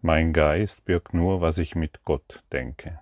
[0.00, 3.00] Mein Geist birgt nur, was ich mit Gott denke.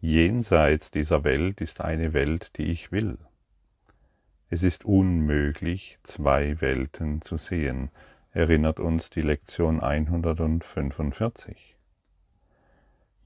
[0.00, 3.18] Jenseits dieser Welt ist eine Welt, die ich will.
[4.48, 7.90] Es ist unmöglich, zwei Welten zu sehen,
[8.32, 11.76] erinnert uns die Lektion 145.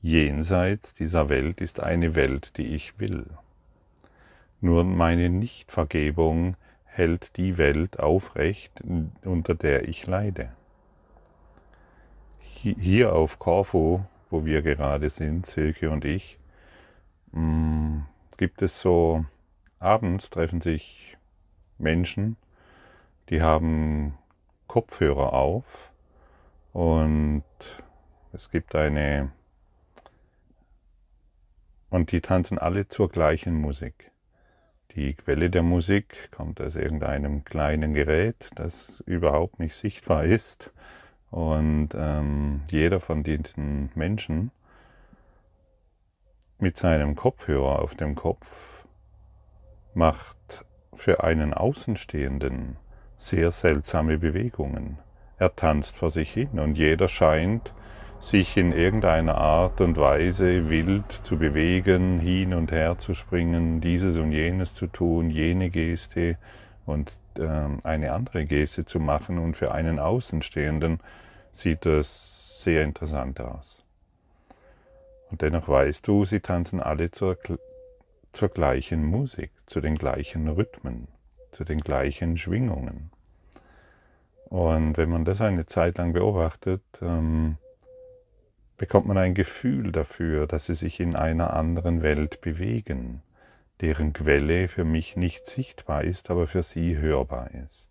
[0.02, 3.26] Jenseits dieser Welt ist eine Welt, die ich will.
[4.60, 8.72] Nur meine Nichtvergebung hält die Welt aufrecht,
[9.22, 10.52] unter der ich leide
[12.62, 16.38] hier auf Corfu, wo wir gerade sind, Silke und ich,
[17.32, 18.00] mm,
[18.36, 19.24] gibt es so,
[19.78, 21.16] abends treffen sich
[21.78, 22.36] Menschen,
[23.28, 24.18] die haben
[24.66, 25.92] Kopfhörer auf
[26.72, 27.44] und
[28.32, 29.30] es gibt eine,
[31.90, 34.10] und die tanzen alle zur gleichen Musik.
[34.96, 40.72] Die Quelle der Musik kommt aus irgendeinem kleinen Gerät, das überhaupt nicht sichtbar ist
[41.30, 44.50] und ähm, jeder von diesen Menschen
[46.58, 48.86] mit seinem Kopfhörer auf dem Kopf
[49.94, 52.76] macht für einen Außenstehenden
[53.16, 54.98] sehr seltsame Bewegungen.
[55.38, 57.72] Er tanzt vor sich hin und jeder scheint
[58.20, 64.16] sich in irgendeiner Art und Weise wild zu bewegen, hin und her zu springen, dieses
[64.16, 66.36] und jenes zu tun, jene Geste
[66.84, 71.00] und eine andere Geste zu machen und für einen Außenstehenden
[71.52, 73.84] sieht das sehr interessant aus.
[75.30, 77.36] Und dennoch weißt du, sie tanzen alle zur,
[78.30, 81.08] zur gleichen Musik, zu den gleichen Rhythmen,
[81.50, 83.10] zu den gleichen Schwingungen.
[84.46, 87.58] Und wenn man das eine Zeit lang beobachtet, ähm,
[88.78, 93.22] bekommt man ein Gefühl dafür, dass sie sich in einer anderen Welt bewegen,
[93.80, 97.88] deren Quelle für mich nicht sichtbar ist, aber für sie hörbar ist.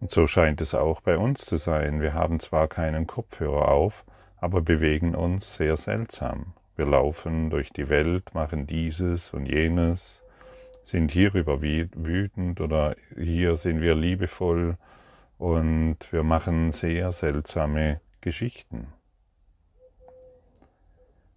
[0.00, 2.00] Und so scheint es auch bei uns zu sein.
[2.00, 4.04] Wir haben zwar keinen Kopfhörer auf,
[4.38, 6.54] aber bewegen uns sehr seltsam.
[6.76, 10.22] Wir laufen durch die Welt, machen dieses und jenes,
[10.82, 14.78] sind hierüber wütend oder hier sind wir liebevoll
[15.36, 18.86] und wir machen sehr seltsame Geschichten.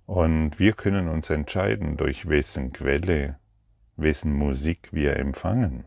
[0.05, 3.37] Und wir können uns entscheiden, durch wessen Quelle,
[3.95, 5.85] wessen Musik wir empfangen.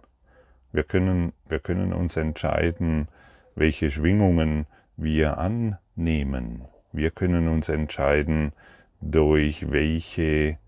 [0.72, 3.08] Wir können, wir können uns entscheiden,
[3.54, 4.66] welche Schwingungen
[4.96, 6.66] wir annehmen.
[6.92, 8.52] Wir können uns entscheiden,
[9.00, 10.58] durch welche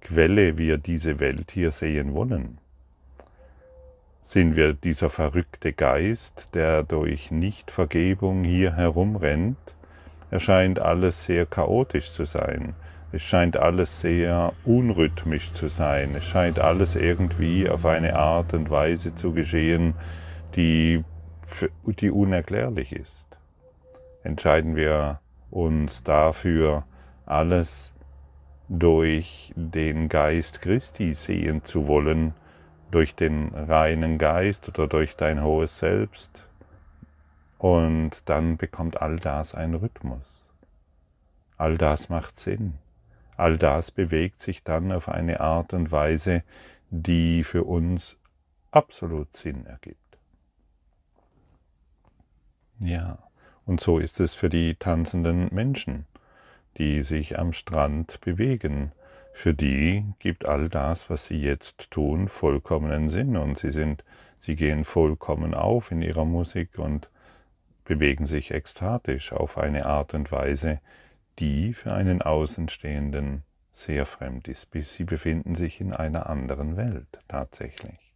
[0.00, 2.58] Quelle wir diese Welt hier sehen wollen.
[4.22, 9.58] Sind wir dieser verrückte Geist, der durch Nichtvergebung hier herumrennt,
[10.30, 12.74] erscheint alles sehr chaotisch zu sein.
[13.12, 16.14] Es scheint alles sehr unrhythmisch zu sein.
[16.14, 19.94] Es scheint alles irgendwie auf eine Art und Weise zu geschehen,
[20.54, 21.02] die,
[21.84, 23.26] die unerklärlich ist.
[24.22, 25.18] Entscheiden wir
[25.50, 26.84] uns dafür,
[27.26, 27.92] alles
[28.68, 32.34] durch den Geist Christi sehen zu wollen,
[32.92, 36.46] durch den reinen Geist oder durch dein hohes Selbst.
[37.60, 40.46] Und dann bekommt all das einen Rhythmus.
[41.58, 42.78] All das macht Sinn.
[43.36, 46.42] All das bewegt sich dann auf eine Art und Weise,
[46.88, 48.16] die für uns
[48.70, 50.16] absolut Sinn ergibt.
[52.78, 53.18] Ja,
[53.66, 56.06] und so ist es für die tanzenden Menschen,
[56.78, 58.92] die sich am Strand bewegen.
[59.34, 64.02] Für die gibt all das, was sie jetzt tun, vollkommenen Sinn und sie sind,
[64.38, 67.10] sie gehen vollkommen auf in ihrer Musik und
[67.84, 70.80] bewegen sich ekstatisch auf eine Art und Weise,
[71.38, 74.68] die für einen Außenstehenden sehr fremd ist.
[74.72, 78.10] Sie befinden sich in einer anderen Welt tatsächlich.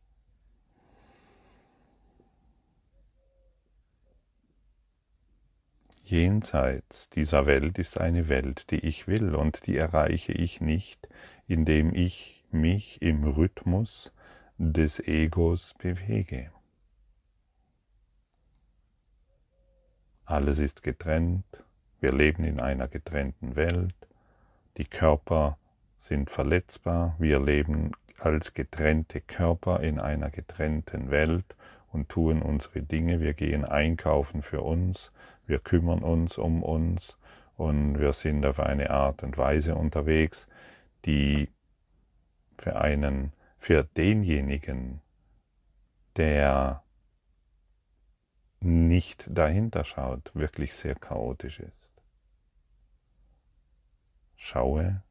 [6.07, 11.09] Jenseits dieser Welt ist eine Welt, die ich will, und die erreiche ich nicht,
[11.47, 14.13] indem ich mich im Rhythmus
[14.59, 16.53] des Egos bewege.
[20.25, 21.45] Alles ist getrennt,
[22.01, 23.95] wir leben in einer getrennten Welt.
[24.77, 25.59] Die Körper
[25.97, 27.15] sind verletzbar.
[27.19, 31.57] Wir leben als getrennte Körper in einer getrennten Welt
[31.93, 33.21] und tun unsere Dinge.
[33.21, 35.13] Wir gehen einkaufen für uns.
[35.47, 37.19] Wir kümmern uns um uns
[37.57, 40.47] und wir sind auf eine Art und Weise unterwegs,
[41.04, 41.48] die
[42.59, 45.01] für einen, für denjenigen,
[46.16, 46.84] der
[48.65, 52.03] nicht dahinter schaut, wirklich sehr chaotisch ist.
[54.37, 55.03] Schaue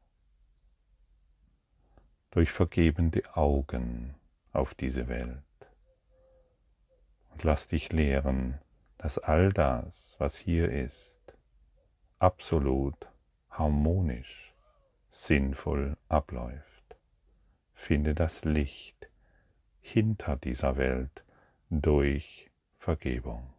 [2.30, 4.16] durch vergebende Augen
[4.52, 5.42] auf diese Welt
[7.30, 8.58] und lass dich lehren,
[8.98, 11.20] dass all das, was hier ist,
[12.18, 12.96] absolut
[13.50, 14.54] harmonisch,
[15.10, 16.96] sinnvoll abläuft.
[17.72, 19.10] Finde das Licht
[19.80, 21.24] hinter dieser Welt
[21.70, 22.43] durch
[22.84, 23.50] Vergebung.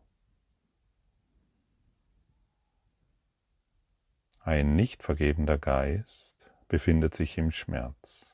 [4.42, 8.32] Ein nicht vergebender Geist befindet sich im Schmerz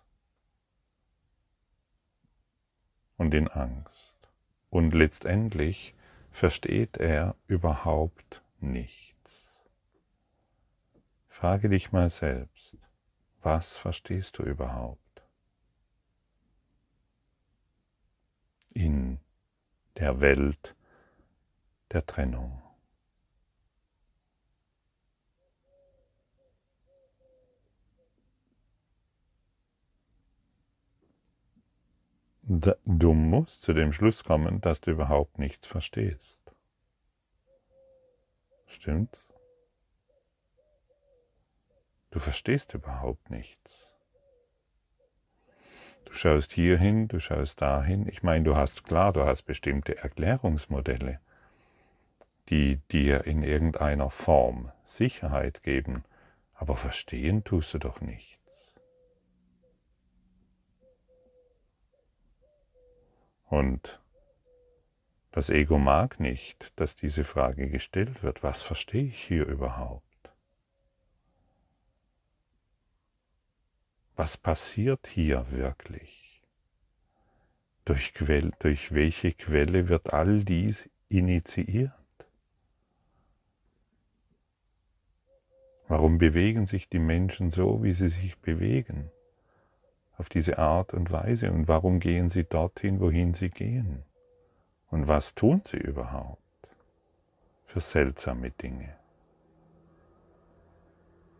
[3.16, 4.18] und in Angst
[4.70, 5.96] und letztendlich
[6.30, 9.46] versteht er überhaupt nichts.
[11.30, 12.76] Frage dich mal selbst,
[13.42, 15.24] was verstehst du überhaupt?
[18.74, 19.22] In
[19.96, 20.76] der Welt
[21.92, 22.62] der Trennung.
[32.44, 36.38] Du musst zu dem Schluss kommen, dass du überhaupt nichts verstehst.
[38.66, 39.30] Stimmt's?
[42.10, 43.90] Du verstehst überhaupt nichts.
[46.04, 48.06] Du schaust hierhin, du schaust dahin.
[48.10, 51.22] Ich meine, du hast klar, du hast bestimmte Erklärungsmodelle,
[52.52, 56.04] die dir in irgendeiner Form Sicherheit geben,
[56.54, 58.38] aber verstehen tust du doch nicht.
[63.46, 64.02] Und
[65.32, 68.44] das Ego mag nicht, dass diese Frage gestellt wird.
[68.44, 70.04] Was verstehe ich hier überhaupt?
[74.18, 76.44] Was passiert hier wirklich?
[77.86, 82.01] Durch, Quell, durch welche Quelle wird all dies initiiert?
[85.92, 89.12] Warum bewegen sich die Menschen so, wie sie sich bewegen?
[90.22, 94.04] auf diese Art und Weise und warum gehen sie dorthin, wohin sie gehen?
[94.92, 96.70] Und was tun sie überhaupt
[97.66, 98.96] für seltsame Dinge?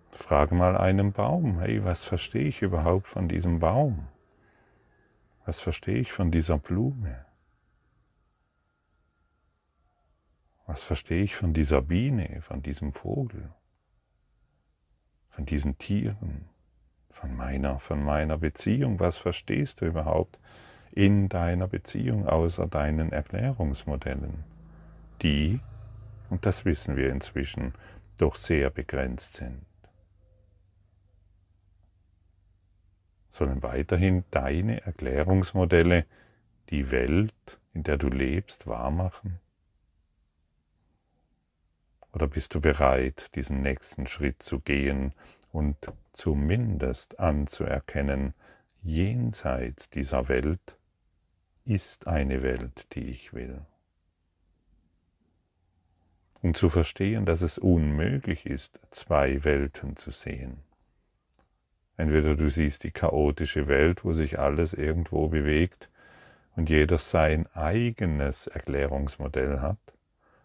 [0.10, 4.08] Frage mal einen Baum, hey, was verstehe ich überhaupt von diesem Baum?
[5.46, 7.24] Was verstehe ich von dieser Blume?
[10.66, 13.52] Was verstehe ich von dieser Biene, von diesem Vogel,
[15.32, 16.52] von diesen Tieren?
[17.12, 19.00] von meiner, von meiner Beziehung.
[19.00, 20.40] Was verstehst du überhaupt
[20.92, 24.44] in deiner Beziehung außer deinen Erklärungsmodellen,
[25.22, 25.60] die,
[26.30, 27.74] und das wissen wir inzwischen,
[28.18, 29.66] doch sehr begrenzt sind?
[33.30, 36.06] Sollen weiterhin deine Erklärungsmodelle
[36.70, 39.40] die Welt, in der du lebst, wahrmachen?
[42.14, 45.14] Oder bist du bereit, diesen nächsten Schritt zu gehen
[45.52, 45.78] und
[46.14, 48.34] zumindest anzuerkennen,
[48.82, 50.78] jenseits dieser Welt
[51.66, 53.62] ist eine Welt, die ich will.
[56.42, 60.58] Und zu verstehen, dass es unmöglich ist, zwei Welten zu sehen.
[61.98, 65.90] Entweder du siehst die chaotische Welt, wo sich alles irgendwo bewegt
[66.56, 69.78] und jeder sein eigenes Erklärungsmodell hat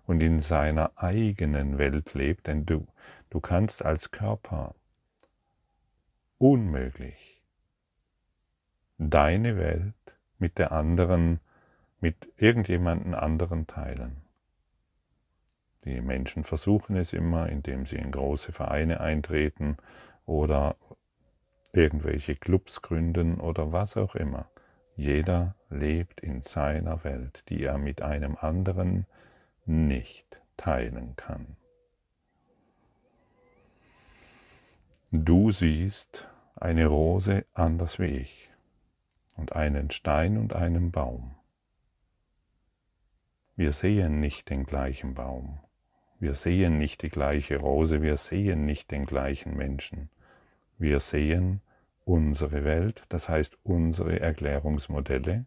[0.07, 2.87] und in seiner eigenen Welt lebt, denn du,
[3.31, 4.75] du kannst als Körper
[6.39, 7.43] unmöglich,
[8.99, 9.95] deine Welt
[10.39, 11.41] mit der anderen,
[12.01, 14.23] mit irgendjemanden anderen teilen.
[15.85, 19.77] Die Menschen versuchen es immer, indem sie in große Vereine eintreten
[20.25, 20.77] oder
[21.73, 24.51] irgendwelche Clubs gründen oder was auch immer.
[24.97, 29.07] Jeder lebt in seiner Welt, die er mit einem anderen
[29.67, 31.57] nicht teilen kann.
[35.13, 38.51] Du siehst eine Rose anders wie ich
[39.37, 41.35] und einen Stein und einen Baum.
[43.57, 45.61] Wir sehen nicht den gleichen Baum,
[46.19, 50.09] wir sehen nicht die gleiche Rose, wir sehen nicht den gleichen Menschen.
[50.79, 51.61] Wir sehen
[52.05, 55.45] unsere Welt, das heißt unsere Erklärungsmodelle,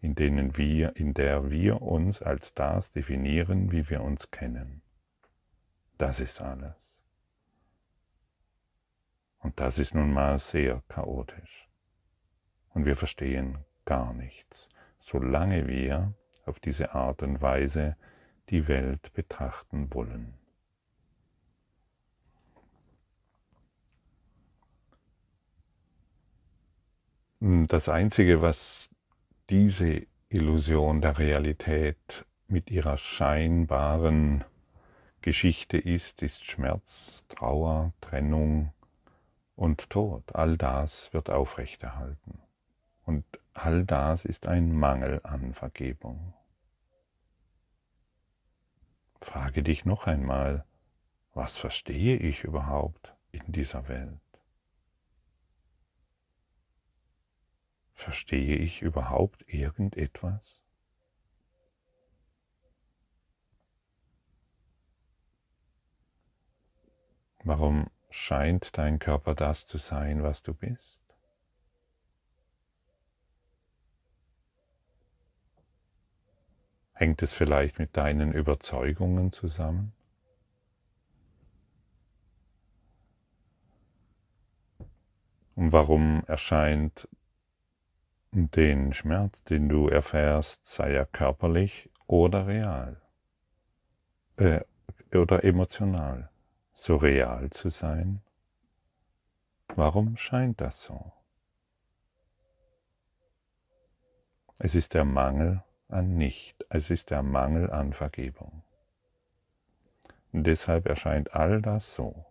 [0.00, 4.82] in denen wir, in der wir uns als das definieren, wie wir uns kennen.
[5.98, 7.02] Das ist alles.
[9.40, 11.68] Und das ist nun mal sehr chaotisch.
[12.70, 16.14] Und wir verstehen gar nichts, solange wir
[16.46, 17.96] auf diese Art und Weise
[18.48, 20.34] die Welt betrachten wollen.
[27.40, 28.90] Das Einzige, was
[29.50, 34.44] diese Illusion der Realität mit ihrer scheinbaren
[35.20, 38.72] Geschichte ist, ist Schmerz, Trauer, Trennung,
[39.60, 40.34] und Tod.
[40.34, 42.40] All das wird aufrechterhalten.
[43.04, 46.32] Und all das ist ein Mangel an Vergebung.
[49.20, 50.64] Frage dich noch einmal,
[51.34, 54.29] was verstehe ich überhaupt in dieser Welt?
[58.00, 60.62] Verstehe ich überhaupt irgendetwas?
[67.44, 70.98] Warum scheint dein Körper das zu sein, was du bist?
[76.94, 79.92] Hängt es vielleicht mit deinen Überzeugungen zusammen?
[85.54, 87.06] Und warum erscheint
[88.32, 93.00] den Schmerz, den du erfährst, sei er körperlich oder real
[94.36, 94.60] äh,
[95.14, 96.30] oder emotional,
[96.72, 98.22] so real zu sein?
[99.74, 101.12] Warum scheint das so?
[104.58, 108.62] Es ist der Mangel an Nicht, es ist der Mangel an Vergebung.
[110.32, 112.26] Und deshalb erscheint all das so,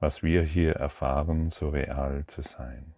[0.00, 2.94] was wir hier erfahren, so real zu sein.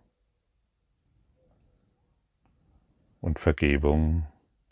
[3.20, 4.26] Und Vergebung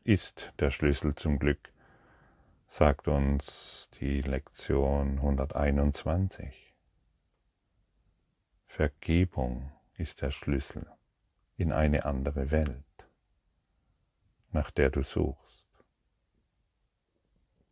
[0.05, 1.71] ist der Schlüssel zum Glück,
[2.67, 6.75] sagt uns die Lektion 121.
[8.65, 10.91] Vergebung ist der Schlüssel
[11.57, 13.09] in eine andere Welt,
[14.51, 15.67] nach der du suchst,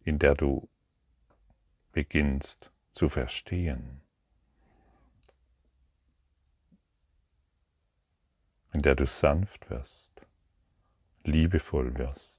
[0.00, 0.68] in der du
[1.92, 4.02] beginnst zu verstehen,
[8.74, 10.05] in der du sanft wirst
[11.26, 12.38] liebevoll wirst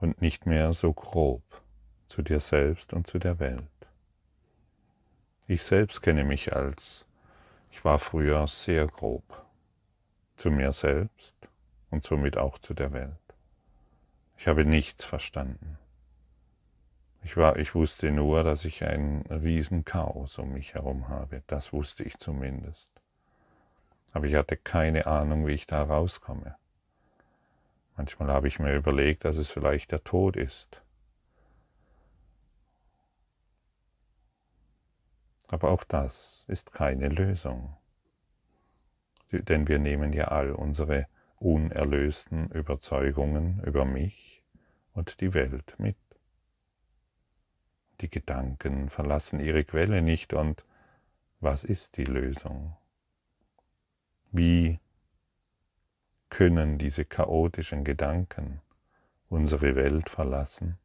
[0.00, 1.42] und nicht mehr so grob
[2.06, 3.64] zu dir selbst und zu der Welt.
[5.46, 7.06] Ich selbst kenne mich als,
[7.70, 9.46] ich war früher sehr grob
[10.36, 11.36] zu mir selbst
[11.90, 13.16] und somit auch zu der Welt.
[14.38, 15.76] Ich habe nichts verstanden.
[17.22, 21.42] Ich, war, ich wusste nur, dass ich ein Riesenchaos um mich herum habe.
[21.46, 22.88] Das wusste ich zumindest.
[24.12, 26.56] Aber ich hatte keine Ahnung, wie ich da rauskomme.
[28.00, 30.82] Manchmal habe ich mir überlegt, dass es vielleicht der Tod ist.
[35.48, 37.76] Aber auch das ist keine Lösung.
[39.30, 44.42] Denn wir nehmen ja all unsere unerlösten Überzeugungen über mich
[44.94, 45.98] und die Welt mit.
[48.00, 50.64] Die Gedanken verlassen ihre Quelle nicht und
[51.40, 52.78] was ist die Lösung?
[54.32, 54.80] Wie
[56.30, 58.60] können diese chaotischen Gedanken
[59.28, 60.78] unsere Welt verlassen?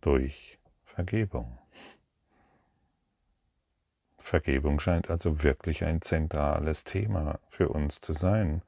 [0.00, 1.58] Durch Vergebung.
[4.18, 8.62] Vergebung scheint also wirklich ein zentrales Thema für uns zu sein.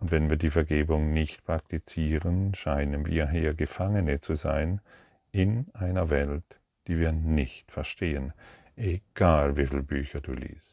[0.00, 4.80] Und wenn wir die Vergebung nicht praktizieren, scheinen wir hier Gefangene zu sein
[5.32, 6.44] in einer Welt,
[6.86, 8.32] die wir nicht verstehen,
[8.76, 10.67] egal wie viele Bücher du liest.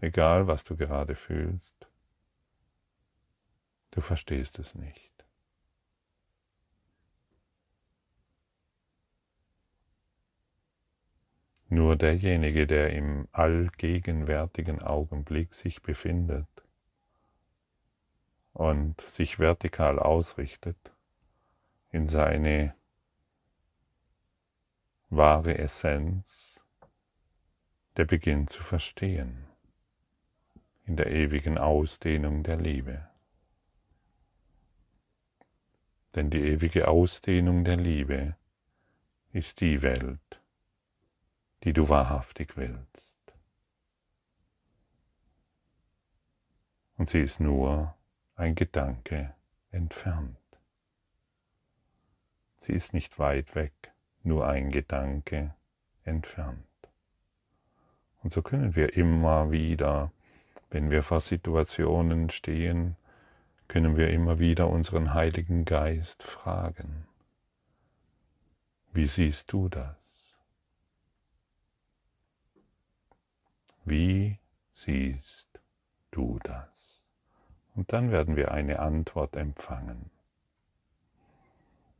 [0.00, 1.88] egal was du gerade fühlst,
[3.90, 5.09] du verstehst es nicht.
[11.72, 16.48] Nur derjenige, der im allgegenwärtigen Augenblick sich befindet
[18.52, 20.76] und sich vertikal ausrichtet
[21.92, 22.74] in seine
[25.10, 26.60] wahre Essenz,
[27.96, 29.46] der beginnt zu verstehen
[30.86, 33.08] in der ewigen Ausdehnung der Liebe.
[36.16, 38.36] Denn die ewige Ausdehnung der Liebe
[39.32, 40.29] ist die Welt,
[41.64, 43.34] die du wahrhaftig willst.
[46.96, 47.94] Und sie ist nur
[48.36, 49.34] ein Gedanke
[49.70, 50.36] entfernt.
[52.60, 55.54] Sie ist nicht weit weg, nur ein Gedanke
[56.04, 56.66] entfernt.
[58.22, 60.12] Und so können wir immer wieder,
[60.70, 62.96] wenn wir vor Situationen stehen,
[63.66, 67.06] können wir immer wieder unseren Heiligen Geist fragen,
[68.92, 69.99] wie siehst du das?
[73.84, 74.38] Wie
[74.72, 75.48] siehst
[76.10, 77.02] du das?
[77.74, 80.10] Und dann werden wir eine Antwort empfangen.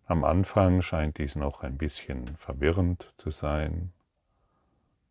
[0.06, 3.92] Am Anfang scheint dies noch ein bisschen verwirrend zu sein.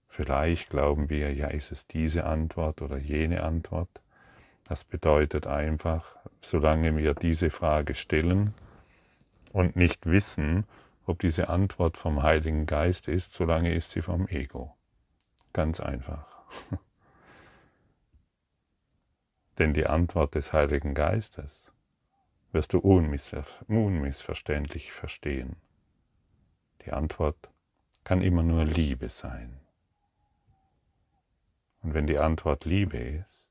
[0.10, 3.90] Vielleicht glauben wir, ja, ist es diese Antwort oder jene Antwort.
[4.66, 8.54] Das bedeutet einfach, solange wir diese Frage stellen
[9.54, 10.66] und nicht wissen,
[11.06, 14.76] ob diese Antwort vom Heiligen Geist ist, solange ist sie vom Ego.
[15.54, 16.38] Ganz einfach.
[19.58, 21.72] Denn die Antwort des Heiligen Geistes
[22.51, 25.56] wirst du unmissverständlich verstehen.
[26.86, 27.50] Die Antwort
[28.03, 29.60] kann immer nur Liebe sein.
[31.82, 33.50] Und wenn die Antwort Liebe ist,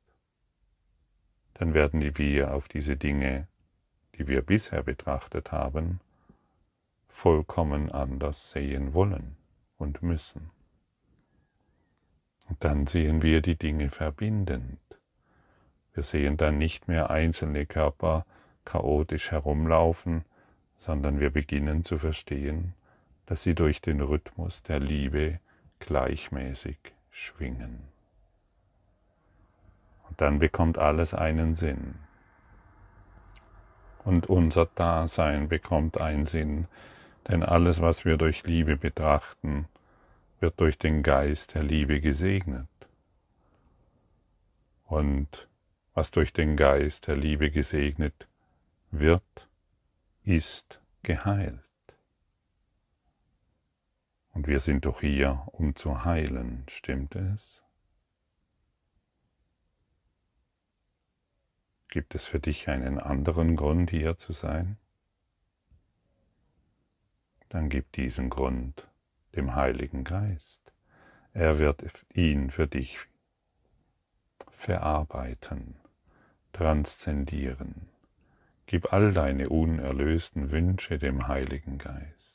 [1.55, 3.49] dann werden wir auf diese Dinge,
[4.15, 6.01] die wir bisher betrachtet haben,
[7.09, 9.37] vollkommen anders sehen wollen
[9.77, 10.51] und müssen.
[12.49, 14.79] Und dann sehen wir die Dinge verbindend.
[15.95, 18.25] Wir sehen dann nicht mehr einzelne Körper
[18.65, 20.25] chaotisch herumlaufen,
[20.77, 22.75] sondern wir beginnen zu verstehen,
[23.27, 25.41] dass sie durch den Rhythmus der Liebe
[25.81, 26.79] gleichmäßig
[27.11, 27.81] schwingen.
[30.09, 31.97] Und dann bekommt alles einen Sinn.
[34.05, 36.67] Und unser Dasein bekommt einen Sinn,
[37.29, 39.67] denn alles, was wir durch Liebe betrachten,
[40.41, 42.69] wird durch den Geist der Liebe gesegnet.
[44.85, 45.49] Und
[45.95, 48.29] was durch den Geist der Liebe gesegnet
[48.91, 49.49] wird,
[50.23, 51.61] ist geheilt.
[54.33, 57.63] Und wir sind doch hier, um zu heilen, stimmt es?
[61.89, 64.77] Gibt es für dich einen anderen Grund, hier zu sein?
[67.49, 68.87] Dann gib diesen Grund
[69.35, 70.73] dem Heiligen Geist.
[71.33, 72.99] Er wird ihn für dich
[74.51, 75.77] verarbeiten,
[76.53, 77.89] transzendieren.
[78.67, 82.35] Gib all deine unerlösten Wünsche dem Heiligen Geist.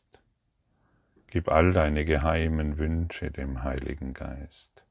[1.27, 4.85] Gib all deine geheimen Wünsche dem Heiligen Geist.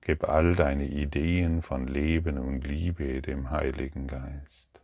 [0.00, 4.80] Gib all deine Ideen von Leben und Liebe dem Heiligen Geist.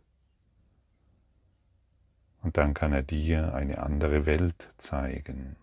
[2.41, 5.57] Und dann kann er dir eine andere Welt zeigen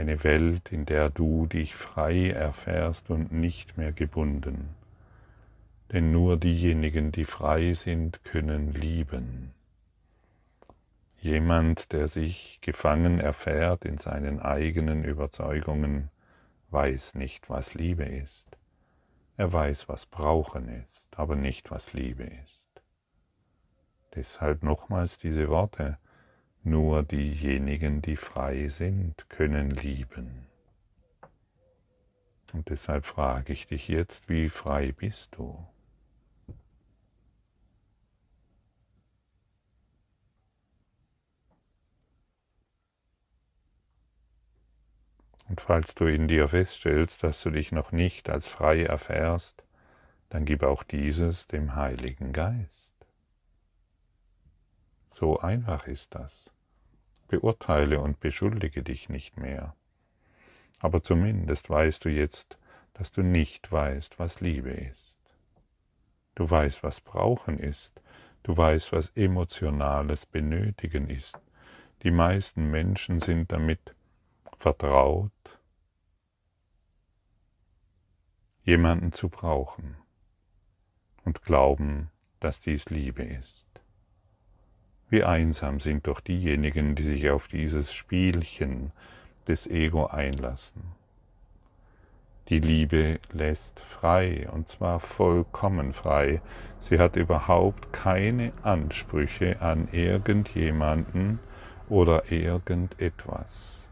[0.00, 4.74] eine Welt, in der du dich frei erfährst und nicht mehr gebunden.
[5.92, 9.52] Denn nur diejenigen, die frei sind, können lieben.
[11.18, 16.08] Jemand, der sich gefangen erfährt in seinen eigenen Überzeugungen,
[16.70, 18.46] weiß nicht, was Liebe ist.
[19.36, 22.82] Er weiß, was Brauchen ist, aber nicht, was Liebe ist.
[24.14, 25.98] Deshalb nochmals diese Worte,
[26.62, 30.46] nur diejenigen, die frei sind, können lieben.
[32.52, 35.66] Und deshalb frage ich dich jetzt, wie frei bist du?
[45.48, 49.64] Und falls du in dir feststellst, dass du dich noch nicht als frei erfährst,
[50.28, 52.90] dann gib auch dieses dem Heiligen Geist.
[55.12, 56.49] So einfach ist das
[57.30, 59.74] beurteile und beschuldige dich nicht mehr.
[60.80, 62.58] Aber zumindest weißt du jetzt,
[62.94, 65.16] dass du nicht weißt, was Liebe ist.
[66.34, 68.02] Du weißt, was Brauchen ist.
[68.42, 71.38] Du weißt, was emotionales Benötigen ist.
[72.02, 73.94] Die meisten Menschen sind damit
[74.58, 75.30] vertraut,
[78.62, 79.96] jemanden zu brauchen
[81.24, 83.69] und glauben, dass dies Liebe ist.
[85.10, 88.92] Wie einsam sind doch diejenigen, die sich auf dieses Spielchen
[89.48, 90.82] des Ego einlassen.
[92.48, 96.40] Die Liebe lässt frei, und zwar vollkommen frei.
[96.78, 101.40] Sie hat überhaupt keine Ansprüche an irgendjemanden
[101.88, 103.88] oder irgendetwas.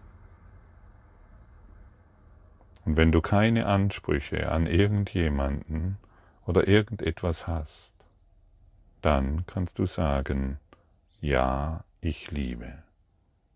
[2.84, 5.98] Und wenn du keine Ansprüche an irgendjemanden
[6.46, 7.92] oder irgendetwas hast,
[9.02, 10.58] dann kannst du sagen,
[11.20, 12.82] ja, ich liebe.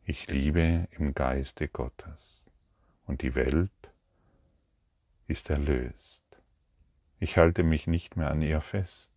[0.04, 2.42] Ich liebe im Geiste Gottes.
[3.06, 3.70] Und die Welt
[5.28, 6.22] ist erlöst.
[7.20, 9.10] Ich halte mich nicht mehr an ihr fest.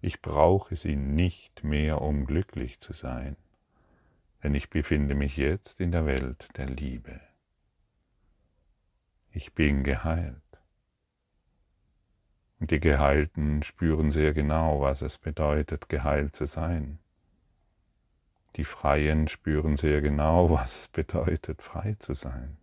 [0.00, 3.36] Ich brauche sie nicht mehr, um glücklich zu sein,
[4.42, 7.20] denn ich befinde mich jetzt in der Welt der Liebe.
[9.32, 10.36] Ich bin geheilt.
[12.60, 17.00] Und die Geheilten spüren sehr genau, was es bedeutet, geheilt zu sein.
[18.56, 22.58] Die Freien spüren sehr genau, was es bedeutet, frei zu sein.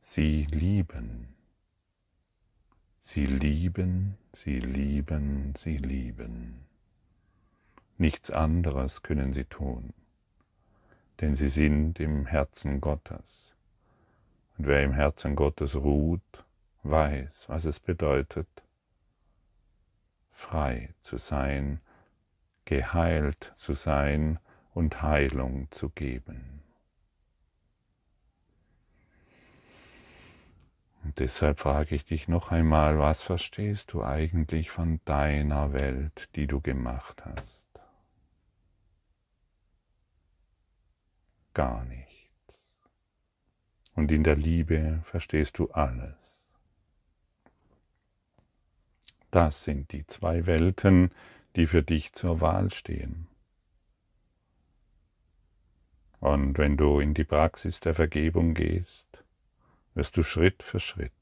[0.00, 1.34] Sie lieben.
[3.02, 6.64] Sie lieben, sie lieben, sie lieben.
[7.98, 9.92] Nichts anderes können sie tun,
[11.20, 13.54] denn sie sind im Herzen Gottes.
[14.56, 16.44] Und wer im Herzen Gottes ruht,
[16.84, 18.48] weiß, was es bedeutet,
[20.32, 21.80] frei zu sein,
[22.68, 24.38] geheilt zu sein
[24.74, 26.62] und Heilung zu geben.
[31.02, 36.46] Und deshalb frage ich dich noch einmal, was verstehst du eigentlich von deiner Welt, die
[36.46, 37.64] du gemacht hast?
[41.54, 42.60] Gar nichts.
[43.94, 46.14] Und in der Liebe verstehst du alles.
[49.30, 51.10] Das sind die zwei Welten,
[51.56, 53.26] die für dich zur Wahl stehen.
[56.20, 59.24] Und wenn du in die Praxis der Vergebung gehst,
[59.94, 61.12] wirst du Schritt für Schritt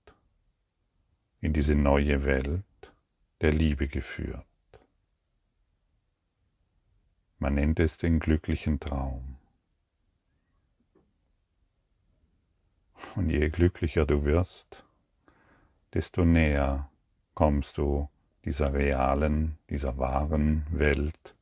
[1.41, 2.65] in diese neue Welt
[3.41, 4.45] der Liebe geführt.
[7.39, 9.37] Man nennt es den glücklichen Traum.
[13.15, 14.85] Und je glücklicher du wirst,
[15.93, 16.91] desto näher
[17.35, 18.09] kommst du
[18.47, 21.35] dieser realen, dieser wahren Welt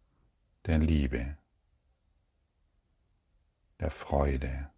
[0.64, 1.37] der Liebe,
[3.79, 4.71] der Freude,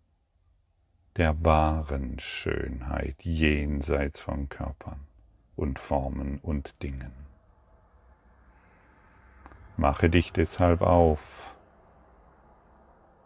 [1.14, 5.06] der wahren Schönheit jenseits von Körpern
[5.54, 7.12] und Formen und Dingen.
[9.76, 11.54] Mache dich deshalb auf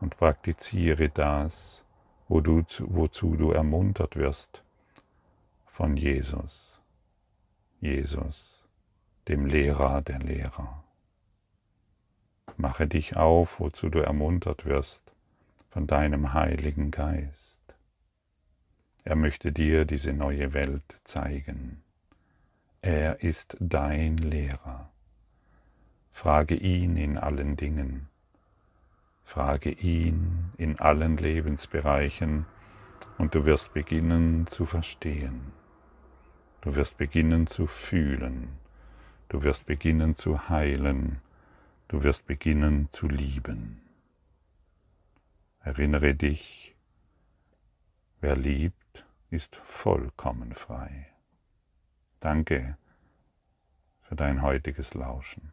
[0.00, 1.84] und praktiziere das,
[2.28, 4.62] wo du, wozu du ermuntert wirst
[5.64, 6.80] von Jesus.
[7.80, 8.49] Jesus,
[9.28, 10.84] dem Lehrer der Lehrer.
[12.56, 15.14] Mache dich auf, wozu du ermuntert wirst
[15.70, 17.60] von deinem Heiligen Geist.
[19.04, 21.82] Er möchte dir diese neue Welt zeigen.
[22.82, 24.90] Er ist dein Lehrer.
[26.12, 28.08] Frage ihn in allen Dingen.
[29.22, 32.46] Frage ihn in allen Lebensbereichen
[33.16, 35.52] und du wirst beginnen zu verstehen.
[36.62, 38.59] Du wirst beginnen zu fühlen.
[39.30, 41.20] Du wirst beginnen zu heilen.
[41.86, 43.80] Du wirst beginnen zu lieben.
[45.60, 46.74] Erinnere dich,
[48.20, 51.06] wer liebt, ist vollkommen frei.
[52.18, 52.76] Danke
[54.02, 55.52] für dein heutiges Lauschen.